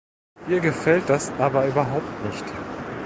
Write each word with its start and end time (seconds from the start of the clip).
Ihr 0.47 0.61
gefällt 0.61 1.09
das 1.09 1.31
aber 1.33 1.67
überhaupt 1.67 2.25
nicht. 2.25 2.45